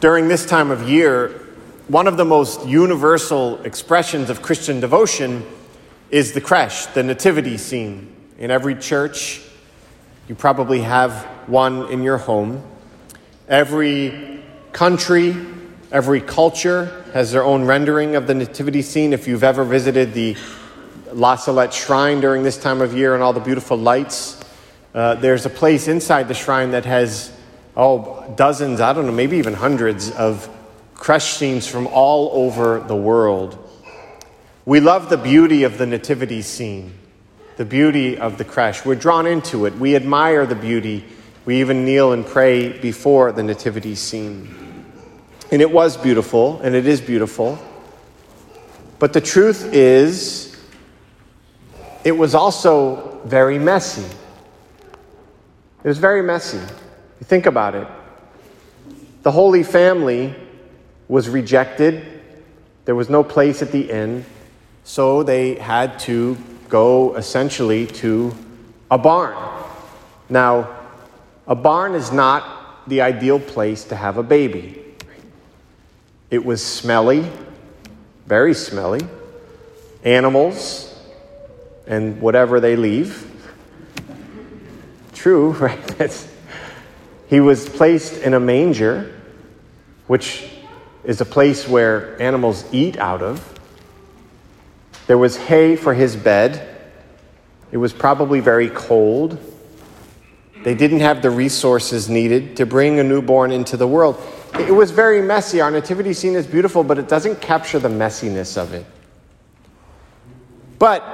[0.00, 1.28] During this time of year,
[1.88, 5.44] one of the most universal expressions of Christian devotion
[6.10, 8.10] is the creche, the nativity scene.
[8.38, 9.42] In every church,
[10.26, 12.62] you probably have one in your home.
[13.46, 14.42] Every
[14.72, 15.36] country,
[15.92, 19.12] every culture has their own rendering of the nativity scene.
[19.12, 20.34] If you've ever visited the
[21.12, 24.40] La Salette Shrine during this time of year and all the beautiful lights,
[24.94, 27.36] uh, there's a place inside the shrine that has,
[27.76, 30.48] oh, dozens, I don't know, maybe even hundreds of
[30.94, 33.56] creche scenes from all over the world.
[34.66, 36.92] We love the beauty of the nativity scene,
[37.56, 38.84] the beauty of the creche.
[38.84, 39.74] We're drawn into it.
[39.74, 41.04] We admire the beauty.
[41.46, 44.84] We even kneel and pray before the nativity scene.
[45.50, 47.58] And it was beautiful, and it is beautiful.
[48.98, 50.56] But the truth is,
[52.04, 54.04] it was also very messy.
[55.82, 56.60] It was very messy.
[57.22, 57.86] Think about it.
[59.22, 60.34] The Holy Family
[61.08, 62.04] was rejected.
[62.84, 64.24] There was no place at the inn.
[64.84, 66.36] So they had to
[66.68, 68.34] go essentially to
[68.90, 69.36] a barn.
[70.28, 70.76] Now,
[71.46, 74.82] a barn is not the ideal place to have a baby.
[76.30, 77.28] It was smelly,
[78.26, 79.00] very smelly.
[80.04, 80.86] Animals
[81.86, 83.30] and whatever they leave
[85.20, 85.86] true, right?
[85.98, 86.26] That's,
[87.30, 89.14] he was placed in a manger,
[90.08, 90.50] which
[91.04, 93.46] is a place where animals eat out of.
[95.06, 96.66] There was hay for his bed.
[97.70, 99.38] It was probably very cold.
[100.64, 104.20] They didn't have the resources needed to bring a newborn into the world.
[104.54, 105.60] It was very messy.
[105.60, 108.84] Our nativity scene is beautiful, but it doesn't capture the messiness of it.
[110.80, 111.04] But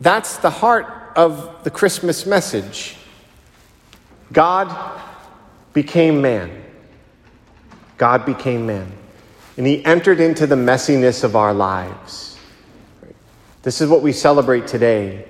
[0.00, 2.96] that's the heart of the Christmas message.
[4.32, 5.00] God
[5.72, 6.64] became man.
[7.98, 8.92] God became man.
[9.56, 12.38] And he entered into the messiness of our lives.
[13.62, 15.26] This is what we celebrate today.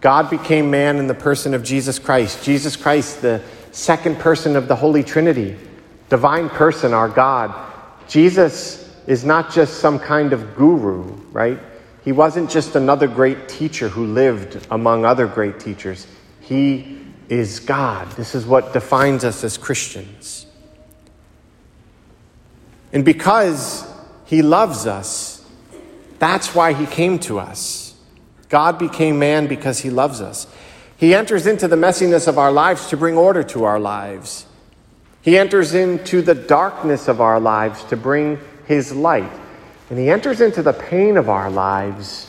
[0.00, 2.44] God became man in the person of Jesus Christ.
[2.44, 3.42] Jesus Christ, the
[3.72, 5.56] second person of the Holy Trinity,
[6.08, 7.54] divine person, our God.
[8.08, 11.02] Jesus is not just some kind of guru,
[11.32, 11.58] right?
[12.04, 16.06] He wasn't just another great teacher who lived among other great teachers.
[16.40, 18.10] He is God.
[18.12, 20.46] This is what defines us as Christians.
[22.92, 23.86] And because
[24.24, 25.44] He loves us,
[26.18, 27.94] that's why He came to us.
[28.48, 30.46] God became man because He loves us.
[30.96, 34.46] He enters into the messiness of our lives to bring order to our lives.
[35.20, 39.32] He enters into the darkness of our lives to bring His light.
[39.88, 42.26] And he enters into the pain of our lives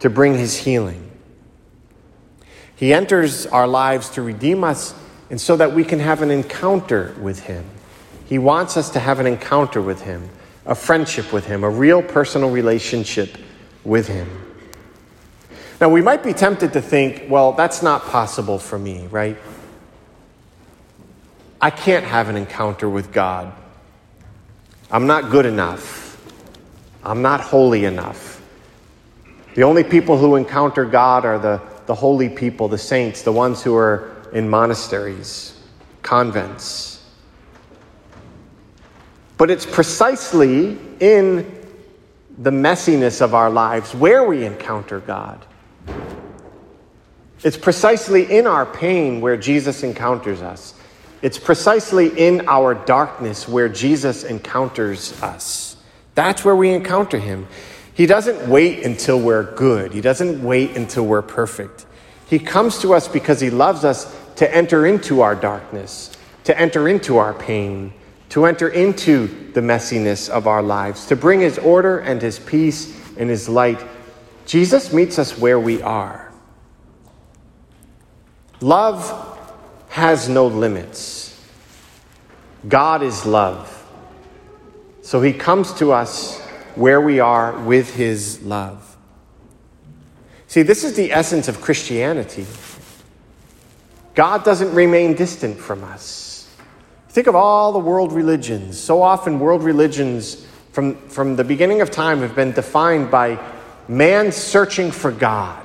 [0.00, 1.10] to bring his healing.
[2.76, 4.94] He enters our lives to redeem us
[5.30, 7.64] and so that we can have an encounter with him.
[8.26, 10.28] He wants us to have an encounter with him,
[10.66, 13.36] a friendship with him, a real personal relationship
[13.84, 14.28] with him.
[15.80, 19.36] Now, we might be tempted to think, well, that's not possible for me, right?
[21.60, 23.52] I can't have an encounter with God.
[24.90, 26.20] I'm not good enough.
[27.02, 28.40] I'm not holy enough.
[29.54, 33.62] The only people who encounter God are the, the holy people, the saints, the ones
[33.62, 35.58] who are in monasteries,
[36.02, 37.02] convents.
[39.36, 41.60] But it's precisely in
[42.38, 45.44] the messiness of our lives where we encounter God.
[47.42, 50.74] It's precisely in our pain where Jesus encounters us.
[51.20, 55.76] It's precisely in our darkness where Jesus encounters us.
[56.14, 57.46] That's where we encounter him.
[57.94, 61.86] He doesn't wait until we're good, he doesn't wait until we're perfect.
[62.28, 66.10] He comes to us because he loves us to enter into our darkness,
[66.44, 67.92] to enter into our pain,
[68.30, 73.00] to enter into the messiness of our lives, to bring his order and his peace
[73.16, 73.80] and his light.
[74.44, 76.32] Jesus meets us where we are.
[78.60, 79.38] Love
[79.90, 81.40] has no limits.
[82.66, 83.70] God is love.
[85.02, 86.43] So he comes to us
[86.76, 88.96] where we are with his love.
[90.46, 92.46] See, this is the essence of Christianity.
[94.14, 96.48] God doesn't remain distant from us.
[97.08, 98.78] Think of all the world religions.
[98.78, 103.38] So often, world religions from, from the beginning of time have been defined by
[103.88, 105.60] man searching for God.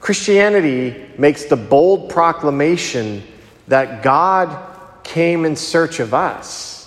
[0.00, 3.22] Christianity makes the bold proclamation
[3.68, 6.83] that God came in search of us.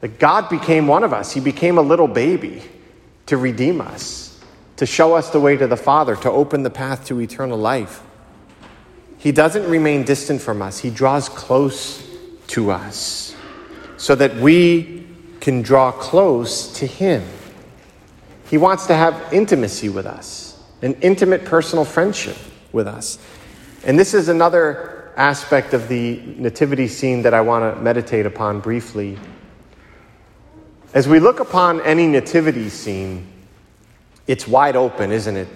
[0.00, 1.32] That God became one of us.
[1.32, 2.62] He became a little baby
[3.26, 4.40] to redeem us,
[4.76, 8.02] to show us the way to the Father, to open the path to eternal life.
[9.18, 12.06] He doesn't remain distant from us, He draws close
[12.48, 13.34] to us
[13.96, 15.06] so that we
[15.40, 17.24] can draw close to Him.
[18.48, 22.36] He wants to have intimacy with us, an intimate personal friendship
[22.72, 23.18] with us.
[23.84, 28.60] And this is another aspect of the nativity scene that I want to meditate upon
[28.60, 29.18] briefly.
[30.94, 33.26] As we look upon any nativity scene,
[34.26, 35.48] it's wide open, isn't it?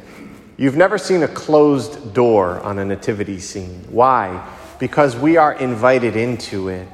[0.58, 3.84] You've never seen a closed door on a nativity scene.
[3.88, 4.46] Why?
[4.78, 6.88] Because we are invited into it.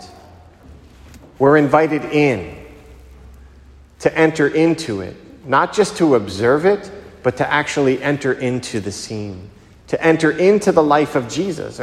[1.39, 2.57] We're invited in
[4.01, 6.91] to enter into it, not just to observe it,
[7.25, 9.51] but to actually enter into the scene,
[9.89, 11.81] to enter into the life of Jesus.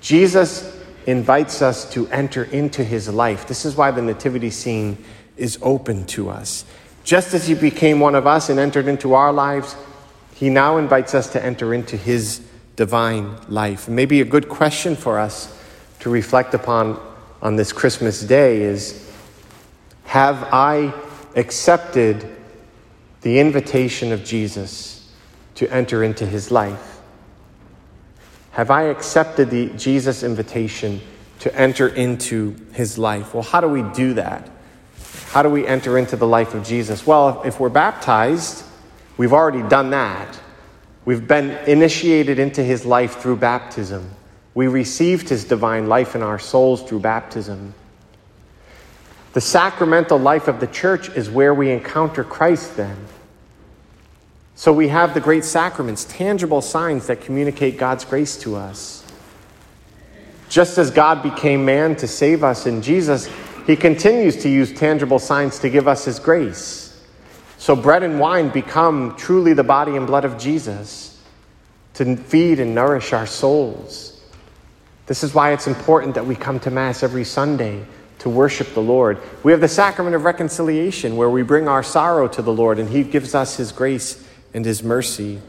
[0.00, 3.46] Jesus invites us to enter into his life.
[3.46, 5.04] This is why the nativity scene
[5.36, 6.64] is open to us.
[7.04, 9.76] Just as he became one of us and entered into our lives,
[10.34, 12.40] he now invites us to enter into his
[12.74, 13.88] divine life.
[13.88, 15.56] Maybe a good question for us
[16.00, 17.00] to reflect upon
[17.40, 19.08] on this Christmas day is
[20.04, 20.92] Have I
[21.34, 22.36] accepted
[23.22, 25.10] the invitation of Jesus
[25.56, 27.00] to enter into his life?
[28.52, 31.00] Have I accepted the Jesus invitation
[31.40, 33.34] to enter into his life?
[33.34, 34.50] Well, how do we do that?
[35.26, 37.06] How do we enter into the life of Jesus?
[37.06, 38.64] Well, if we're baptized,
[39.16, 40.38] We've already done that.
[41.04, 44.10] We've been initiated into his life through baptism.
[44.54, 47.74] We received his divine life in our souls through baptism.
[49.32, 52.96] The sacramental life of the church is where we encounter Christ then.
[54.54, 59.04] So we have the great sacraments, tangible signs that communicate God's grace to us.
[60.48, 63.28] Just as God became man to save us in Jesus,
[63.66, 67.04] he continues to use tangible signs to give us his grace.
[67.58, 71.20] So, bread and wine become truly the body and blood of Jesus
[71.94, 74.20] to feed and nourish our souls.
[75.06, 77.84] This is why it's important that we come to Mass every Sunday
[78.18, 79.18] to worship the Lord.
[79.42, 82.88] We have the sacrament of reconciliation where we bring our sorrow to the Lord and
[82.88, 85.40] He gives us His grace and His mercy.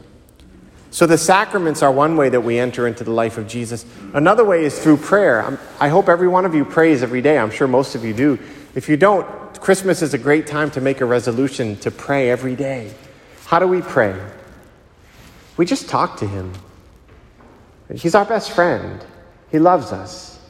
[0.98, 3.86] So, the sacraments are one way that we enter into the life of Jesus.
[4.14, 5.56] Another way is through prayer.
[5.78, 7.38] I hope every one of you prays every day.
[7.38, 8.36] I'm sure most of you do.
[8.74, 9.24] If you don't,
[9.60, 12.92] Christmas is a great time to make a resolution to pray every day.
[13.44, 14.20] How do we pray?
[15.56, 16.52] We just talk to Him.
[17.94, 19.00] He's our best friend,
[19.52, 20.40] He loves us.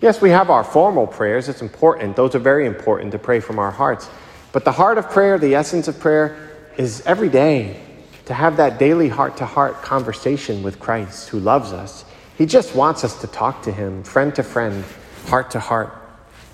[0.00, 2.14] Yes, we have our formal prayers, it's important.
[2.14, 4.08] Those are very important to pray from our hearts.
[4.52, 7.89] But the heart of prayer, the essence of prayer, is every day
[8.30, 12.04] to have that daily heart to heart conversation with Christ who loves us.
[12.38, 14.84] He just wants us to talk to Him, friend to friend,
[15.26, 15.92] heart to heart.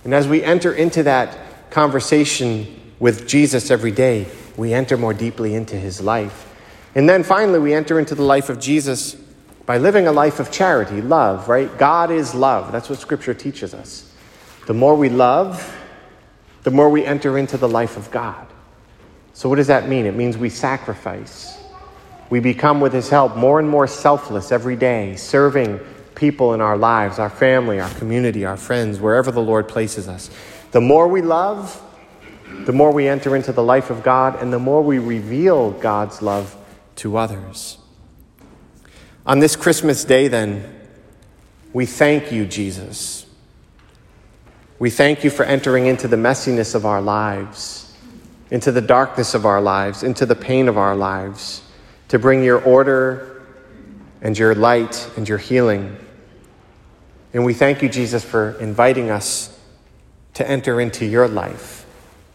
[0.02, 1.36] And as we enter into that
[1.68, 4.26] conversation with Jesus every day,
[4.56, 6.50] we enter more deeply into his life.
[6.94, 9.14] And then finally, we enter into the life of Jesus
[9.66, 11.76] by living a life of charity, love, right?
[11.76, 12.72] God is love.
[12.72, 14.10] That's what Scripture teaches us.
[14.66, 15.76] The more we love,
[16.62, 18.46] the more we enter into the life of God.
[19.34, 20.06] So, what does that mean?
[20.06, 21.64] It means we sacrifice.
[22.28, 25.80] We become, with His help, more and more selfless every day, serving
[26.14, 30.30] people in our lives, our family, our community, our friends, wherever the Lord places us.
[30.72, 31.80] The more we love,
[32.64, 36.22] the more we enter into the life of God, and the more we reveal God's
[36.22, 36.56] love
[36.96, 37.78] to others.
[39.26, 40.72] On this Christmas day, then,
[41.72, 43.26] we thank you, Jesus.
[44.78, 47.94] We thank you for entering into the messiness of our lives,
[48.50, 51.62] into the darkness of our lives, into the pain of our lives,
[52.08, 53.42] to bring your order
[54.22, 55.96] and your light and your healing.
[57.32, 59.58] And we thank you, Jesus, for inviting us
[60.34, 61.86] to enter into your life,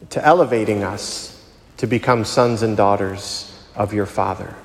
[0.09, 1.43] to elevating us
[1.77, 4.55] to become sons and daughters of your Father.